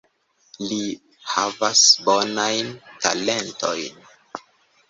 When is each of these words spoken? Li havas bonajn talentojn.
Li 0.69 0.79
havas 1.33 1.83
bonajn 2.07 2.73
talentojn. 3.05 4.03